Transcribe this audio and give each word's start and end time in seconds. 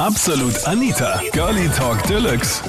Absolut 0.00 0.66
Anita, 0.66 1.20
Girlie 1.32 1.68
Talk 1.68 2.02
Deluxe. 2.08 2.64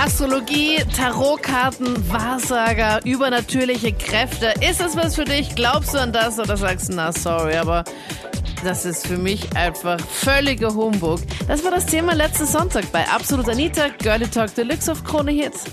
Astrologie, 0.00 0.78
Tarotkarten, 0.96 1.96
Wahrsager, 2.08 3.00
übernatürliche 3.04 3.92
Kräfte. 3.92 4.54
Ist 4.64 4.80
das 4.80 4.96
was 4.96 5.16
für 5.16 5.24
dich? 5.24 5.56
Glaubst 5.56 5.92
du 5.92 5.98
an 5.98 6.12
das 6.12 6.38
oder 6.38 6.56
sagst 6.56 6.88
du, 6.92 6.94
na 6.94 7.10
sorry, 7.10 7.56
aber 7.56 7.82
das 8.62 8.86
ist 8.86 9.08
für 9.08 9.18
mich 9.18 9.44
einfach 9.56 9.98
völliger 10.00 10.72
Humbug. 10.72 11.18
Das 11.48 11.64
war 11.64 11.72
das 11.72 11.84
Thema 11.84 12.14
letzten 12.14 12.46
Sonntag 12.46 12.84
bei 12.92 13.04
Absolut 13.08 13.48
Anita, 13.48 13.88
Girlie 14.00 14.30
Talk 14.30 14.54
Deluxe 14.54 14.92
auf 14.92 15.02
Krone 15.02 15.32
Hits. 15.32 15.64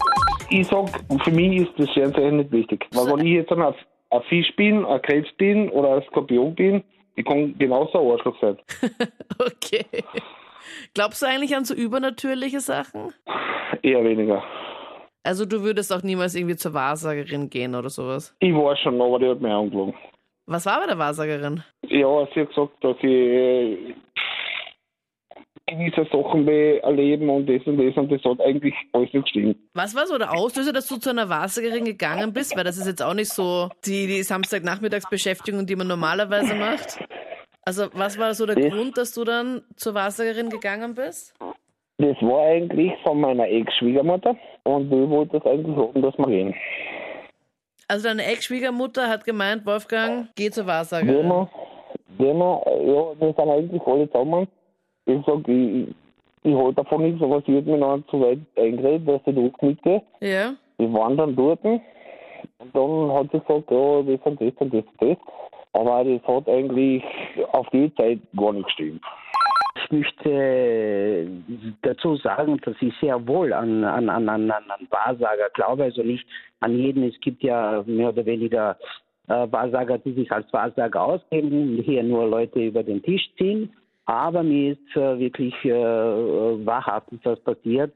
Ich 0.50 0.68
sag, 0.68 0.90
für 1.24 1.32
mich 1.32 1.62
ist 1.62 1.72
das 1.78 1.88
Sternzeichen 1.92 2.38
nicht 2.38 2.52
wichtig. 2.52 2.84
Weil 2.94 3.06
wenn 3.14 3.26
ich 3.28 3.34
jetzt 3.34 3.52
ein, 3.52 3.62
ein 3.62 4.22
Fisch 4.28 4.52
bin, 4.56 4.84
ein 4.84 5.02
Krebs 5.04 5.30
bin 5.38 5.70
oder 5.70 5.98
ein 5.98 6.04
Skorpion 6.08 6.56
bin, 6.56 6.84
ich 7.16 7.26
kann 7.26 7.56
genauso 7.60 8.00
ein 8.00 8.12
Arschloch 8.12 8.36
sein. 8.42 8.58
okay. 9.40 9.86
Glaubst 10.94 11.22
du 11.22 11.26
eigentlich 11.26 11.56
an 11.56 11.66
so 11.66 11.74
übernatürliche 11.74 12.60
Sachen? 12.60 13.14
Eher 13.82 14.04
weniger. 14.04 14.44
Also 15.24 15.46
du 15.46 15.64
würdest 15.64 15.92
auch 15.92 16.04
niemals 16.04 16.36
irgendwie 16.36 16.56
zur 16.56 16.74
Wahrsagerin 16.74 17.50
gehen 17.50 17.74
oder 17.74 17.90
sowas? 17.90 18.36
Ich 18.40 18.54
war 18.54 18.78
schon, 18.78 19.02
aber 19.02 19.20
die 19.20 19.28
hat 19.28 19.42
mich 19.42 19.52
angelogen. 19.52 19.96
Was 20.46 20.68
war 20.68 20.80
bei 20.82 20.86
der 20.86 21.00
Wahrsagerin? 21.00 21.64
Ja, 21.88 22.28
sie 22.34 22.42
hat 22.42 22.50
gesagt, 22.50 22.84
dass 22.84 22.98
ich 22.98 23.06
äh, 23.06 23.96
gewisse 25.66 26.08
Sachen 26.12 26.48
erleben 26.48 27.30
und 27.30 27.48
das 27.48 27.66
und 27.66 27.78
das 27.78 27.96
und 27.98 28.12
das 28.12 28.24
hat 28.24 28.40
eigentlich 28.42 28.76
alles 28.94 29.12
nicht 29.14 29.24
gestimmt. 29.24 29.58
Was 29.74 29.96
war 29.96 30.06
so 30.06 30.18
der 30.18 30.32
Auslöser, 30.32 30.72
dass 30.72 30.88
du 30.88 30.98
zu 30.98 31.10
einer 31.10 31.30
Wahrsagerin 31.30 31.86
gegangen 31.86 32.34
bist? 32.34 32.56
Weil 32.56 32.64
das 32.64 32.78
ist 32.78 32.86
jetzt 32.88 33.02
auch 33.02 33.16
nicht 33.16 33.30
so 33.30 33.70
die, 33.86 34.06
die 34.06 34.22
Samstagnachmittagsbeschäftigung, 34.22 35.66
die 35.66 35.76
man 35.76 35.88
normalerweise 35.88 36.54
macht. 36.54 37.00
Also 37.66 37.88
was 37.94 38.18
war 38.20 38.34
so 38.34 38.46
der 38.46 38.56
Das- 38.56 38.70
Grund, 38.72 38.98
dass 38.98 39.14
du 39.14 39.24
dann 39.24 39.64
zur 39.76 39.94
Wahrsagerin 39.96 40.50
gegangen 40.50 40.94
bist? 40.96 41.34
Das 41.98 42.16
war 42.22 42.42
eigentlich 42.46 42.92
von 43.04 43.20
meiner 43.22 43.48
Ex-Schwiegermutter 43.48 44.36
und 44.64 44.90
die 44.90 45.10
wollte 45.10 45.40
das 45.40 45.46
eigentlich 45.52 45.76
haben, 45.78 46.02
dass 46.02 46.18
wir 46.18 46.28
gehen. 46.28 46.54
Also 47.88 48.08
deine 48.08 48.26
Ex-Schwiegermutter 48.26 49.08
hat 49.08 49.24
gemeint, 49.26 49.66
Wolfgang, 49.66 50.28
geh 50.36 50.50
zur 50.50 50.64
Gehen 50.66 50.68
Wahrsagerin. 50.74 51.28
wir, 51.28 51.50
gehen 52.18 52.38
wir, 52.38 52.62
ja, 52.66 53.20
wir 53.20 53.34
sind 53.34 53.40
eigentlich 53.50 53.82
alle 53.86 54.12
zusammen. 54.12 54.48
Ich 55.06 55.20
sag, 55.26 55.48
ich, 55.48 55.88
ich 56.44 56.56
halte 56.56 56.74
davon 56.84 57.04
nichts, 57.04 57.22
aber 57.24 57.42
sie 57.46 57.58
hat 57.58 57.66
mir 57.66 57.78
noch 57.78 58.00
zu 58.10 58.20
weit 58.20 58.40
eingeredet, 58.58 59.08
dass 59.08 59.22
ich 59.26 59.36
da 59.36 59.66
mitgehe. 59.66 60.02
Ja? 60.20 60.54
Wir 60.78 60.94
waren 60.94 61.16
dann 61.16 61.36
dort 61.36 61.60
und 62.60 62.76
dann 62.76 63.12
hat 63.14 63.32
sie 63.32 63.40
gesagt, 63.40 63.72
ja, 63.72 64.02
das 64.04 64.20
und 64.26 64.42
das 64.42 64.54
und 64.60 64.74
das 64.74 64.84
und 64.84 65.02
das. 65.02 65.18
Aber 65.74 66.04
das 66.04 66.22
hat 66.28 66.48
eigentlich 66.48 67.04
auf 67.52 67.68
die 67.72 67.94
Zeit 67.96 68.20
gar 68.36 68.54
nicht 68.54 68.66
gestimmt. 68.66 69.02
Ich 69.84 69.92
möchte 69.92 71.28
dazu 71.82 72.16
sagen, 72.16 72.58
dass 72.64 72.76
ich 72.80 72.94
sehr 73.02 73.28
wohl 73.28 73.52
an, 73.52 73.84
an, 73.84 74.10
an, 74.10 74.30
an, 74.30 74.52
an 74.52 74.88
Wahrsager 74.90 75.50
glaube, 75.54 75.84
also 75.84 76.02
nicht 76.02 76.26
an 76.62 76.78
jeden. 76.78 77.04
Es 77.04 77.20
gibt 77.20 77.44
ja 77.44 77.84
mehr 77.86 78.10
oder 78.10 78.26
weniger 78.26 78.78
äh, 79.28 79.48
Wahrsager, 79.52 79.98
die 79.98 80.14
sich 80.14 80.32
als 80.32 80.52
Wahrsager 80.54 81.04
ausgeben, 81.04 81.82
hier 81.84 82.04
nur 82.04 82.28
Leute 82.28 82.60
über 82.64 82.84
den 82.84 83.04
Tisch 83.04 83.30
ziehen. 83.38 83.72
Aber 84.06 84.44
mir 84.44 84.74
ist 84.74 84.96
äh, 84.96 85.20
wirklich 85.20 85.54
äh, 85.66 85.72
äh, 85.72 86.66
wahrhaft 86.66 87.08
was 87.24 87.40
passiert, 87.42 87.92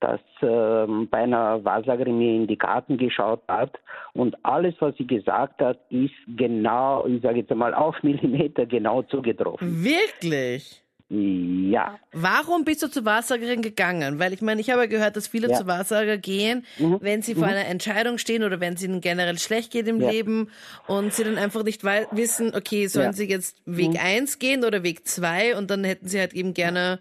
dass 0.00 0.20
ähm, 0.42 1.08
bei 1.10 1.18
einer 1.18 1.62
Wahrsagerin 1.64 2.18
mir 2.18 2.34
in 2.34 2.46
die 2.46 2.56
Karten 2.56 2.96
geschaut 2.98 3.42
hat 3.48 3.78
und 4.14 4.34
alles, 4.44 4.74
was 4.80 4.96
sie 4.96 5.06
gesagt 5.06 5.60
hat, 5.60 5.78
ist 5.90 6.14
genau, 6.36 7.06
ich 7.06 7.22
sage 7.22 7.38
jetzt 7.40 7.50
einmal 7.52 7.74
auf 7.74 7.94
Millimeter 8.02 8.66
genau 8.66 9.02
zugetroffen. 9.02 9.84
Wirklich? 9.84 10.82
Ja, 11.12 11.98
Warum 12.12 12.64
bist 12.64 12.84
du 12.84 12.88
zur 12.88 13.04
Wahrsagerin 13.04 13.62
gegangen? 13.62 14.20
Weil 14.20 14.32
ich 14.32 14.42
meine, 14.42 14.60
ich 14.60 14.70
habe 14.70 14.82
ja 14.82 14.86
gehört, 14.86 15.16
dass 15.16 15.26
viele 15.26 15.48
Ja. 15.50 15.56
zu 15.56 15.66
Wahrsager 15.66 16.18
gehen, 16.18 16.64
wenn 17.00 17.20
sie 17.20 17.34
vor 17.34 17.48
einer 17.48 17.66
Entscheidung 17.66 18.16
stehen 18.18 18.44
oder 18.44 18.60
wenn 18.60 18.74
es 18.74 18.84
ihnen 18.84 19.00
generell 19.00 19.36
schlecht 19.38 19.72
geht 19.72 19.88
im 19.88 20.00
Ja. 20.00 20.08
Leben 20.08 20.50
und 20.86 21.12
sie 21.12 21.24
dann 21.24 21.36
einfach 21.36 21.64
nicht 21.64 21.82
wissen, 21.82 22.54
okay, 22.54 22.86
sollen 22.86 23.06
Ja. 23.06 23.12
sie 23.12 23.28
jetzt 23.28 23.60
Weg 23.66 24.00
eins 24.00 24.38
gehen 24.38 24.64
oder 24.64 24.84
Weg 24.84 25.08
zwei 25.08 25.56
und 25.56 25.68
dann 25.70 25.82
hätten 25.82 26.06
sie 26.06 26.20
halt 26.20 26.32
eben 26.32 26.54
gerne 26.54 27.00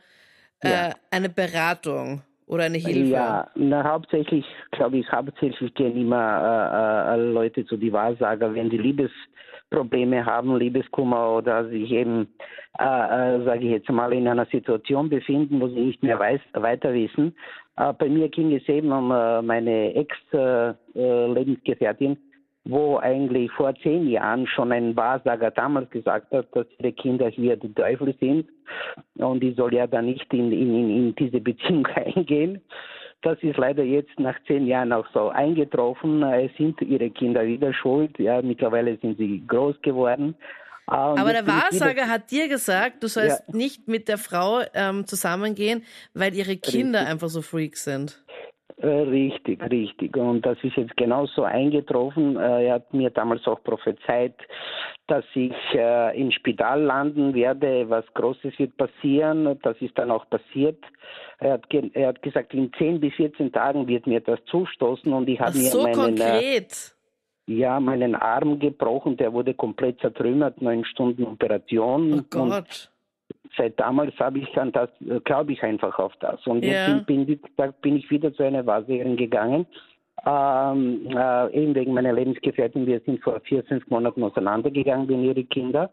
äh, 0.61 0.89
eine 1.11 1.29
Beratung 1.29 2.23
oder 2.49 2.65
eine 2.65 2.79
Hilfe. 2.79 3.11
Ja, 3.11 3.47
na, 3.55 3.83
hauptsächlich, 3.83 4.45
glaube 4.71 4.97
ich, 4.97 5.11
hauptsächlich 5.11 5.71
gehen 5.75 5.95
immer 5.95 7.13
äh, 7.13 7.13
äh, 7.13 7.17
Leute 7.31 7.63
zu 7.65 7.77
die 7.77 7.93
Wahrsager, 7.93 8.55
wenn 8.55 8.71
die 8.71 8.79
Liebesprobleme 8.79 10.25
haben, 10.25 10.57
Liebeskummer 10.57 11.38
oder 11.38 11.69
sich 11.69 11.91
eben, 11.91 12.27
äh, 12.79 12.83
äh, 12.83 13.43
sage 13.45 13.65
ich 13.65 13.71
jetzt 13.71 13.91
mal, 13.91 14.11
in 14.13 14.27
einer 14.27 14.47
Situation 14.47 15.09
befinden, 15.09 15.61
wo 15.61 15.67
sie 15.67 15.79
nicht 15.79 16.01
mehr 16.01 16.17
weiß, 16.17 16.41
weiter 16.53 16.91
wissen. 16.91 17.35
Äh, 17.77 17.93
bei 17.93 18.09
mir 18.09 18.29
ging 18.29 18.51
es 18.55 18.67
eben 18.67 18.91
um 18.91 19.11
äh, 19.11 19.43
meine 19.43 19.93
Ex-Lebensgefährtin, 19.93 22.17
wo 22.65 22.97
eigentlich 22.97 23.51
vor 23.51 23.73
zehn 23.75 24.07
Jahren 24.07 24.45
schon 24.47 24.71
ein 24.71 24.95
Wahrsager 24.95 25.51
damals 25.51 25.89
gesagt 25.89 26.31
hat, 26.31 26.47
dass 26.55 26.67
ihre 26.77 26.91
Kinder 26.91 27.29
hier 27.29 27.55
die 27.57 27.73
Teufel 27.73 28.13
sind 28.19 28.47
und 29.15 29.43
ich 29.43 29.55
soll 29.55 29.73
ja 29.73 29.87
da 29.87 30.01
nicht 30.01 30.31
in, 30.33 30.51
in, 30.51 30.89
in, 30.89 31.15
diese 31.15 31.39
Beziehung 31.39 31.87
eingehen. 31.95 32.61
Das 33.21 33.37
ist 33.41 33.57
leider 33.57 33.83
jetzt 33.83 34.17
nach 34.17 34.35
zehn 34.47 34.65
Jahren 34.65 34.93
auch 34.93 35.05
so 35.13 35.29
eingetroffen. 35.29 36.23
Es 36.23 36.55
sind 36.57 36.79
ihre 36.81 37.09
Kinder 37.09 37.45
wieder 37.45 37.73
schuld. 37.73 38.17
Ja, 38.17 38.41
mittlerweile 38.41 38.97
sind 38.97 39.17
sie 39.17 39.43
groß 39.45 39.81
geworden. 39.81 40.35
Ah, 40.87 41.11
und 41.11 41.19
Aber 41.19 41.33
der 41.33 41.45
Wahrsager 41.45 42.07
hat 42.07 42.31
dir 42.31 42.47
gesagt, 42.47 43.03
du 43.03 43.07
sollst 43.07 43.43
Ja. 43.47 43.55
nicht 43.55 43.87
mit 43.87 44.07
der 44.07 44.17
Frau 44.17 44.61
ähm, 44.73 45.05
zusammengehen, 45.05 45.83
weil 46.13 46.33
ihre 46.33 46.55
Kinder 46.57 46.99
Richtig. 46.99 47.11
einfach 47.13 47.29
so 47.29 47.41
Freaks 47.41 47.83
sind. 47.83 48.23
Äh, 48.81 48.88
Richtig, 48.88 49.62
richtig. 49.69 50.16
Und 50.16 50.45
das 50.45 50.57
ist 50.63 50.78
jetzt 50.78 50.95
genauso 50.95 51.44
eingetroffen. 51.44 52.38
Äh, 52.38 52.67
Er 52.67 52.73
hat 52.75 52.94
mir 52.94 53.09
damals 53.09 53.45
auch 53.45 53.62
prophezeit, 53.63 54.35
dass 55.07 55.25
ich 55.34 55.53
äh, 55.73 56.17
im 56.19 56.31
Spital 56.31 56.81
landen 56.84 57.34
werde. 57.34 57.89
Was 57.89 58.06
Großes 58.13 58.57
wird 58.57 58.78
passieren. 58.78 59.59
Das 59.63 59.75
ist 59.81 59.97
dann 59.97 60.12
auch 60.12 60.29
passiert. 60.29 60.78
Er 61.39 61.53
hat, 61.53 61.63
er 61.94 62.07
hat 62.09 62.22
gesagt, 62.22 62.53
in 62.53 62.72
10 62.78 63.00
bis 63.01 63.13
14 63.16 63.51
Tagen 63.51 63.88
wird 63.88 64.07
mir 64.07 64.22
das 64.22 64.39
zustoßen 64.45 65.12
und 65.12 65.28
ich 65.28 65.39
habe 65.39 65.57
mir 65.57 65.63
so 65.69 65.84
meinen, 65.84 66.18
äh, 66.18 66.19
konkret. 66.29 66.95
ja, 67.47 67.79
meinen 67.81 68.16
Arm 68.16 68.59
gebrochen. 68.59 69.18
Der 69.18 69.34
wurde 69.34 69.53
komplett 69.56 70.00
zertrümmert. 70.00 70.62
Neun 70.62 70.85
Stunden 70.85 71.25
Operation. 71.25 72.13
Oh 72.13 72.16
Und 72.18 72.29
Gott. 72.50 72.89
Seit 73.59 73.79
damals 73.79 74.17
habe 74.19 74.39
ich 74.39 74.57
an 74.57 74.71
das, 74.71 74.89
äh, 75.01 75.19
glaube 75.19 75.51
ich 75.53 75.61
einfach 75.61 75.99
auf 75.99 76.13
das. 76.21 76.45
Und 76.47 76.63
Ja. 76.63 76.71
jetzt 76.71 77.05
bin, 77.05 77.25
bin, 77.25 77.39
bin 77.81 77.97
ich 77.97 78.09
wieder 78.09 78.33
zu 78.33 78.43
einer 78.43 78.65
Wahrsagerin 78.65 79.17
gegangen. 79.17 79.67
Ähm, 80.25 81.07
äh, 81.15 81.53
eben 81.53 81.75
wegen 81.75 81.93
meiner 81.93 82.13
Lebensgefährtin. 82.13 82.87
Wir 82.87 82.99
sind 83.01 83.21
vor 83.21 83.39
vier, 83.41 83.63
fünf 83.65 83.87
Monaten 83.89 84.23
auseinandergegangen 84.23 85.07
wegen 85.07 85.23
ihre 85.23 85.43
Kinder. 85.43 85.91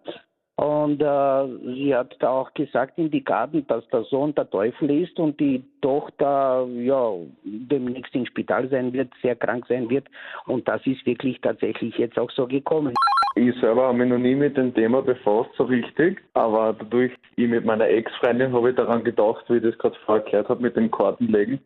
Und 0.57 1.03
äh, 1.03 1.75
sie 1.75 1.95
hat 1.95 2.17
da 2.21 2.31
auch 2.31 2.55
gesagt 2.55 2.97
in 2.97 3.11
die 3.11 3.23
Karten, 3.23 3.67
dass 3.67 3.87
der 3.89 4.05
Sohn 4.05 4.35
der 4.35 4.49
Teufel 4.49 4.91
ist 4.91 5.19
und 5.19 5.39
die 5.39 5.63
Tochter 5.83 6.67
ja 6.79 7.13
demnächst 7.45 8.15
im 8.15 8.25
Spital 8.25 8.67
sein 8.71 8.95
wird, 8.95 9.11
sehr 9.21 9.37
krank 9.37 9.67
sein 9.69 9.91
wird. 9.91 10.09
Und 10.47 10.67
das 10.67 10.81
ist 10.87 11.05
wirklich 11.05 11.39
tatsächlich 11.43 11.99
jetzt 11.99 12.19
auch 12.19 12.31
so 12.31 12.47
gekommen. 12.47 12.95
Ich 13.35 13.55
selber 13.61 13.89
habe 13.89 13.99
mich 13.99 14.09
noch 14.09 14.17
nie 14.17 14.35
mit 14.35 14.57
dem 14.57 14.73
Thema 14.73 15.03
befasst, 15.03 15.51
so 15.59 15.65
richtig. 15.65 16.23
Aber 16.33 16.73
dadurch, 16.73 17.13
ich 17.37 17.49
mit 17.49 17.67
meiner 17.67 17.87
Ex-Freundin 17.87 18.55
habe 18.55 18.71
ich 18.71 18.77
daran 18.77 19.05
gedacht, 19.05 19.45
wie 19.49 19.59
ich 19.59 19.63
das 19.63 19.77
gerade 19.77 19.97
vorher 20.07 20.25
erklärt 20.25 20.49
habe, 20.49 20.63
mit 20.63 20.75
dem 20.75 20.91
Kartenlegen. 20.91 21.61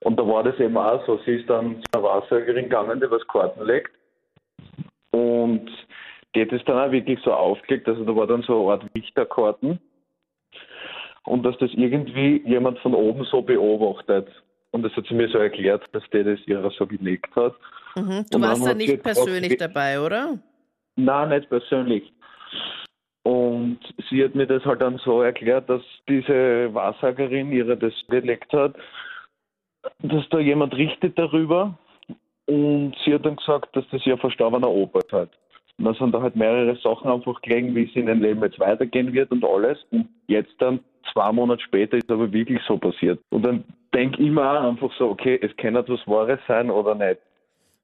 Und 0.00 0.18
da 0.18 0.28
war 0.28 0.44
das 0.44 0.60
eben 0.60 0.76
auch 0.76 1.04
so. 1.06 1.18
Sie 1.24 1.36
ist 1.36 1.48
dann 1.48 1.76
zu 1.76 1.82
einer 1.94 2.02
Wahrsagerin 2.02 2.64
gegangen, 2.64 3.00
die 3.00 3.10
was 3.10 3.26
Karten 3.26 3.64
legt. 3.64 3.90
Und 5.12 5.70
die 6.38 6.42
hat 6.42 6.52
es 6.52 6.64
dann 6.66 6.78
auch 6.78 6.92
wirklich 6.92 7.18
so 7.24 7.32
aufgelegt. 7.32 7.88
Also 7.88 8.04
da 8.04 8.14
war 8.14 8.26
dann 8.26 8.42
so 8.42 8.60
eine 8.62 8.72
Art 8.72 8.94
Wichterkarten. 8.94 9.80
Und 11.24 11.42
dass 11.42 11.58
das 11.58 11.70
irgendwie 11.74 12.42
jemand 12.46 12.78
von 12.78 12.94
oben 12.94 13.24
so 13.24 13.42
beobachtet. 13.42 14.28
Und 14.70 14.82
das 14.82 14.92
hat 14.92 15.06
sie 15.06 15.14
mir 15.14 15.28
so 15.28 15.38
erklärt, 15.38 15.84
dass 15.92 16.08
der 16.10 16.24
das 16.24 16.38
ihrer 16.46 16.70
so 16.70 16.86
gelegt 16.86 17.34
hat. 17.34 17.54
Mhm. 17.96 18.24
Du 18.30 18.36
Und 18.36 18.42
warst 18.42 18.64
da 18.64 18.74
nicht 18.74 19.02
persönlich 19.02 19.50
ge- 19.50 19.58
dabei, 19.58 20.00
oder? 20.00 20.38
Nein, 20.96 21.30
nicht 21.30 21.48
persönlich. 21.48 22.12
Und 23.24 23.78
sie 24.08 24.24
hat 24.24 24.34
mir 24.34 24.46
das 24.46 24.64
halt 24.64 24.80
dann 24.80 24.98
so 24.98 25.22
erklärt, 25.22 25.68
dass 25.68 25.82
diese 26.08 26.72
Wahrsagerin 26.72 27.52
ihre 27.52 27.76
das 27.76 27.92
gelegt 28.08 28.52
hat, 28.52 28.76
dass 30.02 30.28
da 30.30 30.38
jemand 30.38 30.74
richtet 30.74 31.18
darüber. 31.18 31.76
Und 32.46 32.94
sie 33.04 33.12
hat 33.12 33.26
dann 33.26 33.36
gesagt, 33.36 33.74
dass 33.76 33.84
das 33.90 34.06
ihr 34.06 34.16
verstorbener 34.16 34.70
Opa 34.70 35.00
hat. 35.12 35.30
Und 35.30 35.30
dann 35.84 35.94
sind 35.94 36.12
da 36.12 36.20
halt 36.20 36.34
mehrere 36.36 36.76
Sachen 36.76 37.10
einfach 37.10 37.40
gelegen, 37.42 37.74
wie 37.74 37.84
es 37.84 37.94
in 37.94 38.08
ihrem 38.08 38.20
Leben 38.20 38.42
jetzt 38.42 38.58
weitergehen 38.58 39.12
wird 39.12 39.30
und 39.30 39.44
alles. 39.44 39.78
Und 39.90 40.08
jetzt 40.26 40.52
dann, 40.58 40.80
zwei 41.12 41.30
Monate 41.32 41.62
später, 41.62 41.96
ist 41.96 42.10
aber 42.10 42.32
wirklich 42.32 42.60
so 42.66 42.76
passiert. 42.78 43.20
Und 43.30 43.44
dann 43.44 43.64
denke 43.94 44.22
ich 44.22 44.30
mir 44.30 44.42
auch 44.42 44.64
einfach 44.68 44.90
so, 44.98 45.08
okay, 45.08 45.38
es 45.40 45.56
kann 45.56 45.76
etwas 45.76 46.00
Wahres 46.06 46.40
sein 46.48 46.70
oder 46.70 46.94
nicht. 46.94 47.20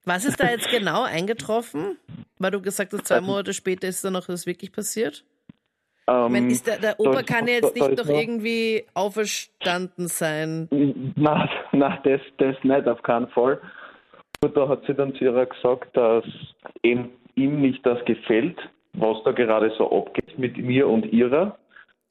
Was 0.04 0.24
ist 0.24 0.38
da 0.40 0.50
jetzt 0.50 0.70
genau 0.70 1.04
eingetroffen? 1.04 1.96
Weil 2.38 2.50
du 2.50 2.60
gesagt 2.60 2.92
hast, 2.92 3.06
zwei 3.06 3.20
Monate 3.20 3.54
später 3.54 3.88
ist 3.88 4.04
dann 4.04 4.12
noch 4.14 4.26
das 4.26 4.44
wirklich 4.46 4.72
passiert? 4.72 5.24
Ich 6.06 6.12
meine, 6.12 6.38
Ähm, 6.38 6.48
ist 6.50 6.66
der, 6.66 6.78
der 6.78 7.00
Opa 7.00 7.14
da- 7.14 7.22
kann 7.22 7.46
ja 7.48 7.60
da- 7.60 7.68
jetzt 7.68 7.80
da 7.80 7.88
nicht 7.88 8.04
noch 8.04 8.10
irgendwie 8.14 8.84
auferstanden 8.92 10.08
sein. 10.08 10.68
Nein, 10.70 11.48
nein 11.72 11.98
das, 12.04 12.20
das 12.36 12.56
nicht, 12.62 12.86
auf 12.86 13.02
keinen 13.02 13.28
Fall. 13.28 13.58
Nur 14.42 14.52
da 14.52 14.68
hat 14.68 14.84
sie 14.86 14.92
dann 14.94 15.14
zu 15.14 15.24
ihrer 15.24 15.46
gesagt, 15.46 15.96
dass 15.96 16.24
eben 16.82 17.10
ihm 17.36 17.60
nicht 17.60 17.84
das 17.86 18.04
gefällt, 18.04 18.58
was 18.94 19.22
da 19.24 19.32
gerade 19.32 19.72
so 19.76 19.90
abgeht 19.90 20.38
mit 20.38 20.56
mir 20.56 20.88
und 20.88 21.04
ihrer. 21.12 21.58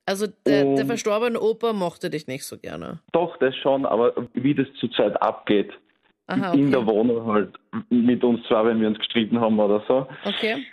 Also 0.05 0.27
der, 0.45 0.63
der 0.63 0.65
Und- 0.65 0.85
verstorbene 0.87 1.39
Opa 1.39 1.71
mochte 1.73 2.09
dich 2.09 2.27
nicht 2.27 2.43
so 2.43 2.57
gerne. 2.57 2.99
Doch, 3.13 3.37
das 3.37 3.55
schon, 3.55 3.85
aber 3.85 4.13
wie 4.33 4.53
das 4.53 4.67
zurzeit 4.79 5.21
abgeht, 5.21 5.71
Aha, 6.27 6.53
in 6.53 6.71
der 6.71 6.81
okay. 6.81 6.89
Wohnung 6.91 7.25
halt, 7.31 7.53
mit 7.89 8.23
uns 8.23 8.45
zwei, 8.47 8.65
wenn 8.65 8.81
wir 8.81 8.87
uns 8.89 8.97
gestritten 8.97 9.39
haben 9.39 9.59
oder 9.59 9.81
so. 9.87 10.07
Okay. 10.25 10.65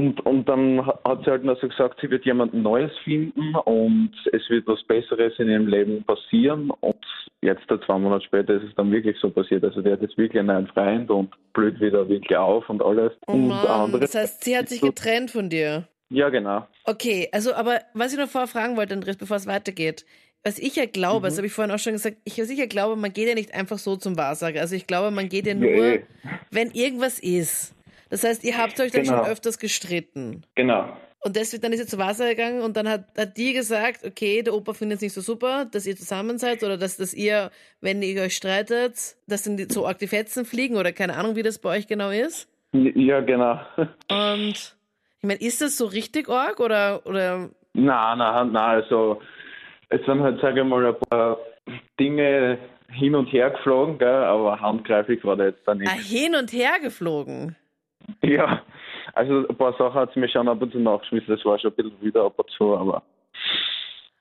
Und, 0.00 0.24
und 0.24 0.48
dann 0.48 0.86
ha- 0.86 0.98
hat 1.04 1.24
sie 1.24 1.30
halt 1.30 1.42
noch 1.44 1.60
so 1.60 1.66
gesagt, 1.68 1.98
sie 2.00 2.08
wird 2.08 2.24
jemanden 2.24 2.62
Neues 2.62 2.92
finden 3.02 3.54
und 3.56 4.12
es 4.32 4.48
wird 4.48 4.66
was 4.68 4.80
Besseres 4.84 5.32
in 5.38 5.48
ihrem 5.48 5.66
Leben 5.66 6.04
passieren. 6.04 6.70
Und 6.70 7.04
jetzt, 7.42 7.62
zwei 7.66 7.98
Monate 7.98 8.24
später, 8.24 8.54
ist 8.54 8.62
es 8.68 8.74
dann 8.76 8.92
wirklich 8.92 9.16
so 9.20 9.28
passiert. 9.30 9.64
Also 9.64 9.82
der 9.82 9.94
hat 9.94 10.02
jetzt 10.02 10.16
wirklich 10.16 10.38
einen 10.40 10.68
Freund 10.68 11.10
und 11.10 11.34
blüht 11.52 11.80
wieder 11.80 12.08
wirklich 12.08 12.36
auf 12.38 12.68
und 12.70 12.80
alles. 12.80 13.12
Oh 13.26 13.32
und 13.32 13.50
andere- 13.52 14.00
das 14.02 14.14
heißt, 14.14 14.44
sie 14.44 14.56
hat 14.56 14.68
sich 14.68 14.80
getrennt 14.80 15.32
von 15.32 15.50
dir. 15.50 15.88
Ja, 16.10 16.28
genau. 16.28 16.66
Okay, 16.84 17.28
also 17.32 17.52
aber 17.54 17.80
was 17.92 18.12
ich 18.12 18.18
noch 18.20 18.28
vorher 18.28 18.46
fragen 18.48 18.76
wollte, 18.76 18.94
Andreas, 18.94 19.16
bevor 19.16 19.36
es 19.36 19.46
weitergeht. 19.48 20.06
Was 20.44 20.60
ich 20.60 20.76
ja 20.76 20.86
glaube, 20.86 21.18
Mhm. 21.20 21.24
das 21.24 21.36
habe 21.38 21.48
ich 21.48 21.52
vorhin 21.52 21.74
auch 21.74 21.78
schon 21.80 21.94
gesagt, 21.94 22.18
ich 22.24 22.38
was 22.38 22.48
ich 22.48 22.58
ja 22.58 22.66
glaube, 22.66 22.94
man 22.94 23.12
geht 23.12 23.28
ja 23.28 23.34
nicht 23.34 23.52
einfach 23.52 23.78
so 23.78 23.96
zum 23.96 24.16
Wahrsager. 24.16 24.60
Also 24.60 24.76
ich 24.76 24.86
glaube, 24.86 25.10
man 25.10 25.28
geht 25.28 25.46
ja 25.48 25.54
nur, 25.54 25.68
Nee. 25.70 26.04
wenn 26.52 26.70
irgendwas 26.70 27.18
ist. 27.18 27.74
Das 28.10 28.24
heißt, 28.24 28.44
ihr 28.44 28.56
habt 28.56 28.78
euch 28.80 28.90
dann 28.92 29.02
Genau. 29.04 29.18
schon 29.24 29.26
öfters 29.32 29.58
gestritten. 29.58 30.44
Genau. 30.54 30.88
Und 31.20 31.34
deswegen, 31.34 31.62
dann 31.62 31.72
ist 31.72 31.80
ihr 31.80 31.86
zur 31.86 31.98
Wahrsager 31.98 32.30
gegangen 32.30 32.62
und 32.62 32.76
dann 32.76 32.88
hat, 32.88 33.06
hat 33.18 33.36
die 33.36 33.52
gesagt, 33.52 34.04
okay, 34.04 34.42
der 34.42 34.54
Opa 34.54 34.72
findet 34.72 34.96
es 34.96 35.02
nicht 35.02 35.12
so 35.14 35.20
super, 35.20 35.64
dass 35.64 35.84
ihr 35.86 35.96
zusammen 35.96 36.38
seid 36.38 36.62
oder 36.62 36.76
dass, 36.76 36.96
dass 36.96 37.12
ihr, 37.12 37.50
wenn 37.80 38.00
ihr 38.02 38.22
euch 38.22 38.36
streitet, 38.36 39.16
dass 39.26 39.42
dann 39.42 39.58
so 39.68 39.86
arg 39.86 39.98
die 39.98 40.06
Fetzen 40.06 40.44
fliegen 40.44 40.76
oder 40.76 40.92
keine 40.92 41.16
Ahnung, 41.16 41.34
wie 41.34 41.42
das 41.42 41.58
bei 41.58 41.70
euch 41.76 41.88
genau 41.88 42.10
ist. 42.10 42.48
Ja, 42.72 43.20
genau. 43.20 43.58
Und 44.10 44.76
ich 45.20 45.24
meine, 45.24 45.40
ist 45.40 45.60
das 45.60 45.76
so 45.76 45.86
richtig 45.86 46.28
arg 46.28 46.60
oder, 46.60 47.04
oder 47.06 47.50
Nein, 47.74 48.18
nein, 48.18 48.52
nein, 48.52 48.56
also 48.82 49.20
es 49.88 50.00
sind 50.06 50.20
halt, 50.22 50.40
sage 50.40 50.60
ich 50.60 50.66
mal, 50.66 50.86
ein 50.86 50.96
paar 51.10 51.38
Dinge 51.98 52.58
hin 52.90 53.14
und 53.14 53.26
her 53.26 53.50
geflogen, 53.50 53.98
gell, 53.98 54.08
aber 54.08 54.60
handgreiflich 54.60 55.22
war 55.24 55.36
da 55.36 55.44
jetzt 55.46 55.60
da 55.66 55.74
nicht. 55.74 55.90
ah, 55.90 55.94
hin 55.94 56.34
und 56.34 56.52
her 56.52 56.78
geflogen? 56.80 57.56
Ja, 58.22 58.62
also 59.14 59.46
ein 59.48 59.56
paar 59.56 59.72
Sachen 59.78 59.94
hat 59.94 60.12
sie 60.14 60.20
mir 60.20 60.28
schon 60.28 60.48
ab 60.48 60.60
und 60.62 60.72
zu 60.72 60.78
nachgeschmissen, 60.78 61.34
das 61.34 61.44
war 61.44 61.58
schon 61.58 61.70
ein 61.72 61.76
bisschen 61.76 62.00
wieder 62.02 62.24
ab 62.24 62.34
und 62.38 62.50
zu, 62.50 62.76
aber 62.76 63.02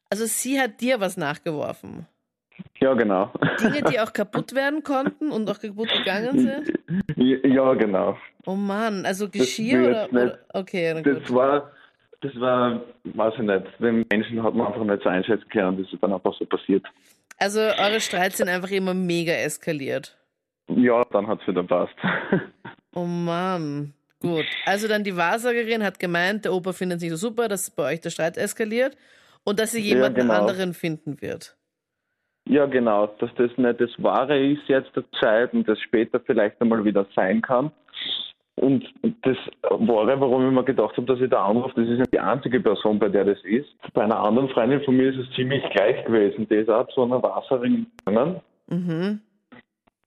Also 0.10 0.26
sie 0.26 0.60
hat 0.60 0.80
dir 0.82 1.00
was 1.00 1.18
nachgeworfen. 1.18 2.06
ja, 2.80 2.94
genau. 2.94 3.32
Dinge, 3.60 3.82
die 3.84 4.00
auch 4.00 4.12
kaputt 4.14 4.54
werden 4.56 4.84
konnten 4.84 5.32
und 5.32 5.50
auch 5.50 5.60
kaputt 5.60 5.90
gegangen 5.90 6.40
sind? 6.40 6.74
Ja, 7.46 7.74
genau. 7.74 8.18
Oh 8.46 8.56
Mann, 8.56 9.06
also 9.06 9.30
Geschirr 9.30 9.90
oder, 9.90 10.10
oder? 10.12 10.40
Okay, 10.54 10.94
na 10.96 11.02
Das 11.02 11.20
gut. 11.26 11.34
war, 11.36 11.72
das 12.22 12.40
war, 12.40 12.82
weiß 13.04 13.34
ich 13.36 13.42
nicht, 13.42 13.66
den 13.80 14.06
Menschen 14.12 14.42
hat 14.44 14.54
man 14.54 14.68
einfach 14.68 14.84
nicht 14.84 15.04
so 15.04 15.10
einschätzen 15.10 15.48
können, 15.50 15.82
das 15.84 15.92
ist 15.94 16.02
dann 16.02 16.14
einfach 16.14 16.34
so 16.34 16.46
passiert. 16.46 16.86
Also 17.40 17.60
eure 17.60 18.00
Streits 18.02 18.38
sind 18.38 18.50
einfach 18.50 18.72
immer 18.72 18.94
mega 18.94 19.34
eskaliert. 19.34 20.18
Ja, 20.70 21.04
dann 21.12 21.28
hat 21.28 21.40
es 21.42 21.48
wieder 21.48 21.64
passt. 21.64 21.94
Oh 22.98 23.06
Mann. 23.06 23.94
Gut. 24.22 24.46
Also 24.66 24.88
dann 24.88 25.04
die 25.04 25.16
Wahrsagerin 25.16 25.84
hat 25.84 26.00
gemeint, 26.00 26.46
der 26.46 26.54
Opa 26.54 26.74
findet 26.74 26.98
es 26.98 27.04
nicht 27.04 27.12
so 27.12 27.18
super, 27.30 27.48
dass 27.48 27.70
bei 27.70 27.94
euch 27.94 28.02
der 28.02 28.10
Streit 28.10 28.38
eskaliert 28.38 28.98
und 29.44 29.60
dass 29.60 29.72
sie 29.72 29.82
Ja, 29.88 29.96
jemanden 29.96 30.22
genau. 30.22 30.34
anderen 30.34 30.74
finden 30.74 31.22
wird. 31.22 31.56
Ja, 32.50 32.66
genau, 32.66 33.08
dass 33.20 33.30
das 33.38 33.52
nicht 33.58 33.80
das 33.80 33.92
Wahre 34.00 34.40
ist 34.40 34.64
jetzt 34.68 34.96
der 34.96 35.04
Zeit 35.20 35.54
und 35.54 35.68
das 35.68 35.80
später 35.82 36.20
vielleicht 36.20 36.60
einmal 36.60 36.84
wieder 36.86 37.06
sein 37.16 37.42
kann. 37.42 37.72
Und 38.56 38.84
das 39.22 39.38
Wahre, 39.62 40.20
warum 40.20 40.48
ich 40.48 40.54
mir 40.54 40.64
gedacht 40.64 40.98
habe, 40.98 41.06
dass 41.06 41.22
ich 41.22 41.30
da 41.30 41.46
anrufe, 41.46 41.80
das 41.80 41.88
ist 41.88 42.00
nicht 42.00 42.14
die 42.14 42.20
einzige 42.20 42.60
Person, 42.60 42.98
bei 42.98 43.10
der 43.10 43.26
das 43.26 43.38
ist. 43.44 43.70
Bei 43.94 44.02
einer 44.06 44.18
anderen 44.26 44.50
Freundin 44.50 44.82
von 44.82 44.98
mir 44.98 45.14
ist 45.14 45.20
es 45.20 45.36
ziemlich 45.36 45.62
gleich 45.76 46.04
gewesen. 46.06 46.48
Die 46.50 46.56
ist 46.56 46.70
auch 46.70 46.88
zu 46.88 47.04
einer 47.04 47.22
Wasserin 47.22 47.86
gegangen 48.04 48.42
Mhm. 48.70 49.22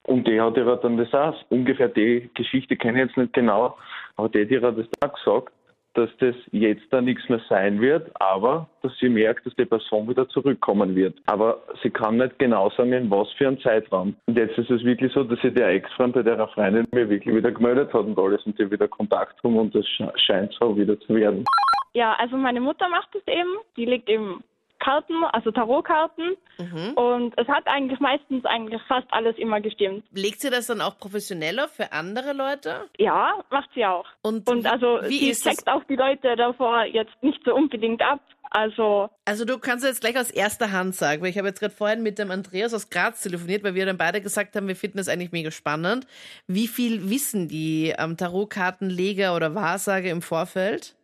Und 0.05 0.27
die 0.27 0.41
hat 0.41 0.57
ihr 0.57 0.65
dann 0.77 0.97
das 0.97 1.13
auch, 1.15 1.35
ungefähr 1.51 1.89
die 1.89 2.31
Geschichte 2.35 2.77
kenne 2.77 3.03
ich 3.03 3.09
jetzt 3.09 3.17
nicht 3.17 3.33
genau, 3.33 3.77
aber 4.17 4.29
die 4.29 4.43
hat 4.43 4.51
ihr 4.51 4.61
das 4.61 4.87
auch 5.05 5.15
gesagt, 5.15 5.53
dass 5.95 6.09
das 6.21 6.37
jetzt 6.53 6.85
da 6.91 7.01
nichts 7.01 7.29
mehr 7.29 7.41
sein 7.49 7.81
wird, 7.81 8.11
aber 8.21 8.69
dass 8.83 8.97
sie 8.99 9.09
merkt, 9.09 9.45
dass 9.45 9.55
die 9.57 9.65
Person 9.65 10.09
wieder 10.09 10.29
zurückkommen 10.29 10.95
wird. 10.95 11.19
Aber 11.27 11.61
sie 11.83 11.91
kann 11.91 12.19
nicht 12.19 12.39
genau 12.39 12.71
sagen, 12.71 12.93
in 12.93 13.11
was 13.11 13.29
für 13.33 13.49
einen 13.49 13.61
Zeitraum. 13.61 14.15
Und 14.27 14.39
jetzt 14.39 14.57
ist 14.57 14.71
es 14.71 14.85
wirklich 14.85 15.13
so, 15.13 15.25
dass 15.25 15.41
sich 15.41 15.53
der 15.53 15.71
Ex-Freund 15.71 16.15
bei 16.15 16.23
der 16.23 16.47
Freundin 16.49 16.87
mir 16.93 17.11
wirklich 17.11 17.35
wieder 17.35 17.51
gemeldet 17.51 17.93
hat 17.93 18.05
und 18.05 18.17
alles 18.17 18.41
und 18.47 18.57
die 18.57 18.71
wieder 18.71 18.87
Kontakt 18.87 19.43
haben 19.43 19.57
und 19.57 19.75
das 19.75 19.85
sche- 19.85 20.17
scheint 20.17 20.53
so 20.61 20.77
wieder 20.77 20.99
zu 21.01 21.13
werden. 21.17 21.45
Ja, 21.93 22.15
also 22.21 22.37
meine 22.37 22.61
Mutter 22.61 22.89
macht 22.89 23.13
es 23.17 23.27
eben. 23.27 23.57
Die 23.77 23.85
legt 23.85 24.09
eben 24.09 24.45
Karten, 24.81 25.15
also 25.33 25.51
Tarotkarten. 25.51 26.37
Mhm. 26.59 26.93
Und 26.95 27.39
es 27.39 27.47
hat 27.49 27.67
eigentlich 27.67 28.01
meistens 28.01 28.45
eigentlich 28.45 28.83
fast 28.89 29.07
alles 29.11 29.37
immer 29.39 29.61
gestimmt. 29.61 30.05
Legt 30.13 30.41
sie 30.41 30.51
das 30.51 30.67
dann 30.67 30.81
auch 30.81 30.99
professioneller 30.99 31.69
für 31.69 31.93
andere 31.93 32.33
Leute? 32.33 32.89
Ja, 32.99 33.35
macht 33.51 33.71
sie 33.75 33.85
auch. 33.87 34.07
Und, 34.23 34.49
Und 34.49 34.67
also 34.67 34.99
wie 35.05 35.19
sie 35.19 35.31
ist 35.31 35.47
das? 35.47 35.57
checkt 35.57 35.69
auch 35.69 35.85
die 35.85 35.97
Leute 35.97 36.35
davor 36.37 36.85
jetzt 36.85 37.13
nicht 37.23 37.41
so 37.45 37.55
unbedingt 37.55 38.03
ab. 38.03 38.21
Also 38.53 39.09
Also 39.27 39.45
du 39.45 39.59
kannst 39.59 39.85
jetzt 39.85 40.01
gleich 40.01 40.19
aus 40.19 40.31
erster 40.33 40.73
Hand 40.73 40.97
sagen, 40.97 41.23
weil 41.23 41.31
ich 41.31 41.39
habe 41.39 41.47
jetzt 41.47 41.61
gerade 41.61 41.73
vorhin 41.73 42.03
mit 42.03 42.19
dem 42.19 42.33
Andreas 42.33 42.75
aus 42.75 42.91
Graz 42.91 43.23
telefoniert, 43.23 43.63
weil 43.63 43.77
wir 43.77 43.87
dann 43.87 43.97
beide 43.97 44.21
gesagt 44.21 44.57
haben, 44.57 44.67
wir 44.67 44.75
finden 44.75 44.99
das 44.99 45.07
eigentlich 45.09 45.31
mega 45.31 45.53
spannend. 45.53 46.05
Wie 46.49 46.67
viel 46.67 47.09
wissen 47.11 47.47
die 47.47 47.95
ähm, 47.97 48.17
Tarotkartenleger 48.17 49.37
oder 49.37 49.55
Wahrsager 49.55 50.11
im 50.11 50.21
Vorfeld? 50.21 50.97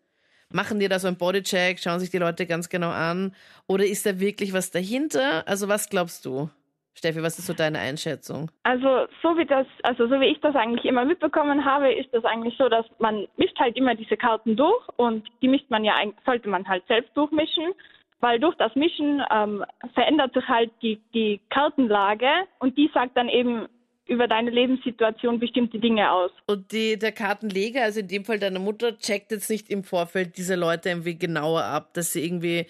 Machen 0.57 0.81
die 0.81 0.89
da 0.89 0.99
so 0.99 1.07
einen 1.07 1.19
Bodycheck, 1.19 1.79
schauen 1.79 2.01
sich 2.01 2.09
die 2.09 2.17
Leute 2.17 2.47
ganz 2.47 2.71
genau 2.71 2.89
an? 2.89 3.35
Oder 3.67 3.85
ist 3.85 4.07
da 4.07 4.19
wirklich 4.19 4.55
was 4.55 4.71
dahinter? 4.71 5.47
Also 5.47 5.69
was 5.69 5.91
glaubst 5.91 6.25
du? 6.25 6.49
Steffi, 6.95 7.23
was 7.23 7.39
ist 7.39 7.47
so 7.47 7.53
deine 7.53 7.79
Einschätzung? 7.79 8.51
Also 8.63 9.07
so 9.23 9.37
wie 9.37 9.45
das, 9.45 9.67
also 9.83 10.09
so 10.09 10.19
wie 10.19 10.33
ich 10.33 10.41
das 10.41 10.57
eigentlich 10.57 10.87
immer 10.87 11.05
mitbekommen 11.05 11.63
habe, 11.63 11.93
ist 11.93 12.09
das 12.13 12.25
eigentlich 12.25 12.57
so, 12.57 12.71
dass 12.71 12.87
man 12.99 13.27
mischt 13.37 13.59
halt 13.59 13.77
immer 13.77 13.95
diese 13.95 14.17
Karten 14.17 14.57
durch 14.57 14.83
und 14.97 15.29
die 15.43 15.49
mischt 15.49 15.69
man 15.69 15.85
ja 15.85 15.93
eigentlich, 15.95 16.25
sollte 16.25 16.49
man 16.49 16.67
halt 16.67 16.85
selbst 16.89 17.15
durchmischen, 17.15 17.75
weil 18.21 18.41
durch 18.41 18.55
das 18.55 18.75
Mischen 18.77 19.23
ähm, 19.31 19.63
verändert 19.93 20.33
sich 20.33 20.49
halt 20.49 20.71
die, 20.81 20.99
die 21.13 21.39
Kartenlage 21.51 22.31
und 22.61 22.79
die 22.79 22.91
sagt 22.95 23.15
dann 23.15 23.29
eben 23.29 23.69
über 24.07 24.29
deine 24.29 24.51
Lebenssituation 24.51 25.39
bestimmte 25.41 25.79
Dinge 25.79 26.11
aus. 26.11 26.31
Und 26.47 26.73
die, 26.73 26.99
der 26.99 27.13
Kartenleger, 27.13 27.83
also 27.83 28.01
in 28.01 28.09
dem 28.09 28.25
Fall 28.25 28.39
deine 28.39 28.59
Mutter, 28.59 28.97
checkt 28.99 29.33
jetzt 29.33 29.51
nicht 29.51 29.69
im 29.69 29.85
Vorfeld 29.85 30.37
diese 30.37 30.55
Leute 30.55 30.91
irgendwie 30.91 31.19
genauer 31.19 31.65
ab, 31.65 31.93
dass 31.95 32.13
sie 32.13 32.25
irgendwie, 32.25 32.67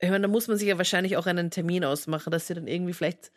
ich 0.00 0.10
meine, 0.10 0.22
da 0.22 0.28
muss 0.28 0.48
man 0.48 0.56
sich 0.56 0.68
ja 0.68 0.78
wahrscheinlich 0.78 1.16
auch 1.16 1.26
einen 1.26 1.50
Termin 1.50 1.84
ausmachen, 1.84 2.30
dass 2.30 2.48
sie 2.48 2.54
dann 2.54 2.66
irgendwie 2.66 2.92
vielleicht, 2.92 3.30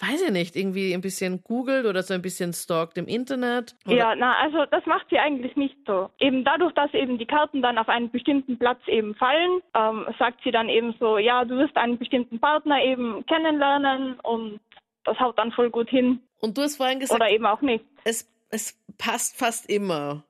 weiß 0.00 0.22
ich 0.22 0.30
nicht, 0.30 0.54
irgendwie 0.54 0.94
ein 0.94 1.00
bisschen 1.00 1.42
googelt 1.42 1.84
oder 1.84 2.04
so 2.04 2.14
ein 2.14 2.22
bisschen 2.22 2.52
stalkt 2.52 2.96
im 2.96 3.08
Internet. 3.08 3.74
Oder 3.86 3.96
Ja, 3.96 4.14
na, 4.14 4.34
also 4.36 4.64
das 4.70 4.86
macht 4.86 5.06
sie 5.10 5.18
eigentlich 5.18 5.56
nicht 5.56 5.76
so. 5.86 6.10
Eben 6.20 6.44
dadurch, 6.44 6.72
dass 6.74 6.94
eben 6.94 7.18
die 7.18 7.26
Karten 7.26 7.60
dann 7.60 7.76
auf 7.76 7.88
einen 7.88 8.10
bestimmten 8.10 8.56
Platz 8.56 8.80
eben 8.86 9.16
fallen, 9.16 9.60
ähm, 9.74 10.06
sagt 10.16 10.42
sie 10.44 10.52
dann 10.52 10.68
eben 10.68 10.94
so, 11.00 11.18
ja, 11.18 11.44
du 11.44 11.56
wirst 11.58 11.76
einen 11.76 11.98
bestimmten 11.98 12.38
Partner 12.38 12.82
eben 12.84 13.26
kennenlernen 13.26 14.20
und 14.20 14.60
das 15.04 15.18
haut 15.18 15.38
dann 15.38 15.52
voll 15.52 15.70
gut 15.70 15.88
hin. 15.88 16.20
Und 16.40 16.56
du 16.56 16.62
hast 16.62 16.76
vorhin 16.76 17.00
gesagt, 17.00 17.20
Oder 17.20 17.30
eben 17.30 17.46
auch 17.46 17.60
nicht. 17.60 17.84
es, 18.04 18.28
es 18.50 18.78
passt 18.98 19.38
fast 19.38 19.68
immer. 19.68 20.24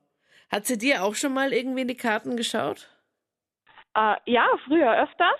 Hat 0.51 0.65
sie 0.65 0.77
dir 0.77 1.03
auch 1.03 1.15
schon 1.15 1.33
mal 1.33 1.53
irgendwie 1.53 1.81
in 1.81 1.87
die 1.87 1.95
Karten 1.95 2.35
geschaut? 2.35 2.89
Äh, 3.95 4.15
ja, 4.25 4.45
früher 4.65 5.03
öfters. 5.03 5.39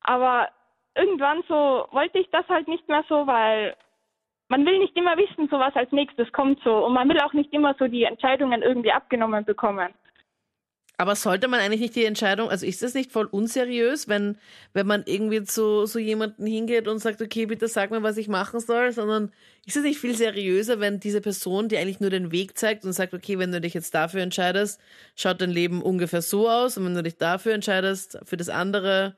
Aber 0.00 0.48
irgendwann 0.94 1.42
so 1.48 1.86
wollte 1.90 2.18
ich 2.18 2.28
das 2.30 2.48
halt 2.48 2.68
nicht 2.68 2.88
mehr 2.88 3.04
so, 3.08 3.26
weil 3.26 3.76
man 4.48 4.64
will 4.64 4.78
nicht 4.78 4.96
immer 4.96 5.16
wissen, 5.16 5.48
so 5.50 5.58
was 5.58 5.74
als 5.74 5.90
nächstes 5.92 6.32
kommt 6.32 6.60
so. 6.62 6.86
Und 6.86 6.94
man 6.94 7.08
will 7.08 7.20
auch 7.20 7.32
nicht 7.32 7.52
immer 7.52 7.74
so 7.78 7.88
die 7.88 8.04
Entscheidungen 8.04 8.62
irgendwie 8.62 8.92
abgenommen 8.92 9.44
bekommen. 9.44 9.92
Aber 10.98 11.14
sollte 11.14 11.46
man 11.46 11.60
eigentlich 11.60 11.82
nicht 11.82 11.96
die 11.96 12.06
Entscheidung, 12.06 12.48
also 12.48 12.64
ist 12.64 12.82
das 12.82 12.94
nicht 12.94 13.12
voll 13.12 13.26
unseriös, 13.26 14.08
wenn, 14.08 14.38
wenn 14.72 14.86
man 14.86 15.04
irgendwie 15.06 15.42
zu 15.42 15.84
so 15.84 15.98
jemanden 15.98 16.46
hingeht 16.46 16.88
und 16.88 17.00
sagt, 17.00 17.20
okay, 17.20 17.44
bitte 17.44 17.68
sag 17.68 17.90
mir, 17.90 18.02
was 18.02 18.16
ich 18.16 18.28
machen 18.28 18.60
soll, 18.60 18.92
sondern 18.92 19.30
ist 19.66 19.76
es 19.76 19.82
nicht 19.82 19.98
viel 19.98 20.14
seriöser, 20.14 20.80
wenn 20.80 20.98
diese 20.98 21.20
Person, 21.20 21.68
die 21.68 21.76
eigentlich 21.76 22.00
nur 22.00 22.08
den 22.08 22.32
Weg 22.32 22.56
zeigt 22.56 22.84
und 22.84 22.92
sagt, 22.94 23.12
okay, 23.12 23.38
wenn 23.38 23.52
du 23.52 23.60
dich 23.60 23.74
jetzt 23.74 23.94
dafür 23.94 24.22
entscheidest, 24.22 24.80
schaut 25.16 25.42
dein 25.42 25.50
Leben 25.50 25.82
ungefähr 25.82 26.22
so 26.22 26.48
aus 26.48 26.78
und 26.78 26.86
wenn 26.86 26.94
du 26.94 27.02
dich 27.02 27.18
dafür 27.18 27.52
entscheidest, 27.52 28.18
für 28.24 28.38
das 28.38 28.48
andere, 28.48 29.16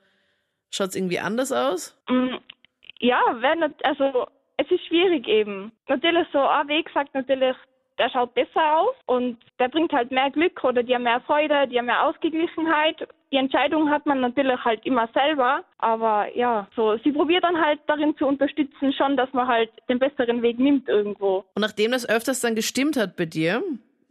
schaut 0.71 0.89
es 0.89 0.95
irgendwie 0.97 1.19
anders 1.19 1.53
aus? 1.53 1.97
Mm, 2.09 2.35
Ja, 2.99 3.21
wenn, 3.39 3.73
also 3.83 4.27
es 4.57 4.69
ist 4.69 4.85
schwierig 4.87 5.25
eben. 5.29 5.71
Natürlich 5.87 6.27
so 6.33 6.39
ein 6.39 6.67
Weg 6.67 6.89
sagt 6.93 7.13
natürlich 7.13 7.55
der 7.99 8.09
schaut 8.09 8.33
besser 8.33 8.77
aus 8.79 8.95
und 9.05 9.37
der 9.59 9.67
bringt 9.67 9.91
halt 9.91 10.09
mehr 10.11 10.31
Glück 10.31 10.63
oder 10.63 10.81
dir 10.81 10.99
mehr 10.99 11.21
Freude, 11.21 11.67
dir 11.67 11.83
mehr 11.83 12.03
Ausgeglichenheit. 12.05 13.07
Die 13.31 13.37
Entscheidung 13.37 13.89
hat 13.91 14.05
man 14.05 14.21
natürlich 14.21 14.63
halt 14.65 14.83
immer 14.85 15.07
selber, 15.13 15.63
aber 15.77 16.35
ja, 16.35 16.67
so 16.75 16.97
sie 17.03 17.11
probiert 17.11 17.43
dann 17.43 17.59
halt 17.59 17.79
darin 17.87 18.15
zu 18.17 18.25
unterstützen 18.25 18.91
schon, 18.93 19.17
dass 19.17 19.31
man 19.33 19.47
halt 19.47 19.69
den 19.87 19.99
besseren 19.99 20.41
Weg 20.41 20.57
nimmt 20.57 20.87
irgendwo. 20.87 21.43
Und 21.53 21.61
nachdem 21.61 21.91
das 21.91 22.09
öfters 22.09 22.41
dann 22.41 22.55
gestimmt 22.55 22.97
hat 22.97 23.15
bei 23.17 23.25
dir, 23.25 23.61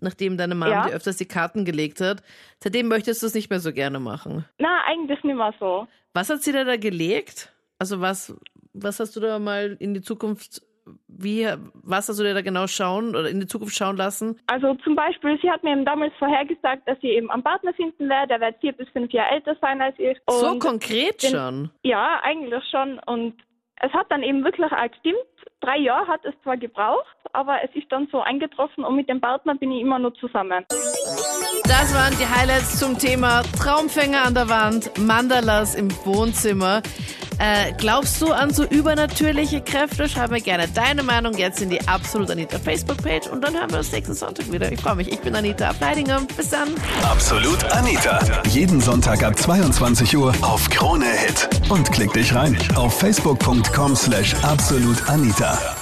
nachdem 0.01 0.37
deine 0.37 0.55
Mom 0.55 0.69
Ja. 0.69 0.83
dir 0.87 0.95
öfters 0.95 1.17
die 1.17 1.27
Karten 1.27 1.65
gelegt 1.65 2.01
hat, 2.01 2.23
seitdem 2.63 2.87
möchtest 2.89 3.23
du 3.23 3.27
es 3.27 3.35
nicht 3.35 3.51
mehr 3.51 3.61
so 3.61 3.73
gerne 3.73 3.99
machen. 3.99 4.45
Na, 4.59 4.83
eigentlich 4.87 5.23
nicht 5.25 5.35
mehr 5.37 5.55
so. 5.59 5.89
Was 6.15 6.31
hat 6.31 6.43
sie 6.43 6.53
dir 6.53 6.65
da 6.65 6.77
gelegt? 6.77 7.53
Also 7.81 8.01
was, 8.01 8.37
was 8.73 9.01
hast 9.01 9.17
du 9.17 9.21
da 9.21 9.39
mal 9.39 9.77
in 9.81 9.95
die 9.95 10.01
Zukunft, 10.03 10.63
wie, 11.09 11.49
was 11.83 12.09
hast 12.09 12.19
du 12.19 12.25
dir 12.25 12.35
da 12.35 12.43
genau 12.43 12.67
schauen 12.67 13.11
oder 13.17 13.29
in 13.29 13.41
die 13.41 13.47
Zukunft 13.47 13.75
schauen 13.77 13.97
lassen? 13.97 14.39
Also 14.47 14.75
zum 14.85 14.95
Beispiel, 14.95 15.39
sie 15.43 15.51
hat 15.51 15.63
mir 15.65 15.73
eben 15.73 15.85
damals 15.85 16.13
vorhergesagt, 16.19 16.87
dass 16.87 16.99
sie 17.01 17.09
eben 17.09 17.31
einen 17.31 17.43
Partner 17.43 17.73
finden 17.75 18.09
werde, 18.09 18.29
der 18.29 18.41
wird 18.41 18.57
vier 18.61 18.73
bis 18.73 18.89
fünf 18.91 19.13
Jahre 19.13 19.35
älter 19.35 19.57
sein 19.61 19.81
als 19.83 19.95
ich. 19.99 20.17
so 20.29 20.49
Und 20.51 20.59
konkret 20.61 21.23
den- 21.23 21.31
schon. 21.33 21.71
Ja, 21.83 22.21
eigentlich 22.23 22.63
schon. 22.71 22.99
Und 23.07 23.35
es 23.81 23.93
hat 23.93 24.07
dann 24.11 24.23
eben 24.23 24.45
wirklich 24.45 24.71
auch 24.73 24.91
gestimmt. 24.91 25.17
Drei 25.61 25.79
Jahre 25.79 26.07
hat 26.07 26.25
es 26.25 26.35
zwar 26.43 26.57
gebraucht, 26.57 27.17
aber 27.33 27.59
es 27.65 27.71
ist 27.75 27.91
dann 27.91 28.07
so 28.13 28.21
eingetroffen 28.21 28.85
und 28.85 28.95
mit 28.97 29.09
dem 29.09 29.21
Partner 29.21 29.55
bin 29.57 29.73
ich 29.73 29.81
immer 29.83 29.99
noch 29.99 30.13
zusammen. 30.15 30.65
Das 31.65 31.95
waren 31.95 32.15
die 32.19 32.27
Highlights 32.27 32.79
zum 32.79 32.99
Thema 32.99 33.43
Traumfänger 33.61 34.25
an 34.25 34.35
der 34.35 34.49
Wand, 34.49 34.91
Mandalas 34.99 35.75
im 35.75 35.91
Wohnzimmer. 36.05 36.83
Äh, 37.39 37.73
glaubst 37.77 38.21
du 38.21 38.33
an 38.33 38.53
so 38.53 38.65
übernatürliche 38.65 39.61
Kräfte? 39.61 40.09
Schreib 40.09 40.31
mir 40.31 40.41
gerne 40.41 40.67
deine 40.69 41.03
Meinung 41.03 41.35
jetzt 41.37 41.61
in 41.61 41.71
die 41.71 41.87
Absolut 41.87 42.31
Anita 42.31 42.59
Facebook-Page 42.59 43.29
und 43.29 43.43
dann 43.43 43.55
hören 43.55 43.71
wir 43.71 43.79
uns 43.79 43.93
nächsten 43.93 44.15
Sonntag 44.15 44.51
wieder. 44.51 44.71
Ich 44.73 44.81
freue 44.81 44.97
mich. 44.97 45.13
Ich 45.13 45.21
bin 45.21 45.35
Anita 45.35 45.69
Ableidinger. 45.71 46.23
Bis 46.37 46.51
dann. 46.51 46.69
Absolut 47.03 47.65
Anita. 47.73 48.19
Jeden 48.49 48.81
Sonntag 48.81 49.23
ab 49.23 49.39
22 49.39 50.17
Uhr 50.17 50.35
auf 50.43 50.69
Krone 50.69 51.07
Hit. 51.07 51.49
Und 51.69 51.91
klick 51.93 52.13
dich 52.13 52.35
rein 52.35 52.57
auf 52.75 52.99
facebook.com 52.99 53.95
slash 53.95 54.35
absolutanita. 54.43 55.78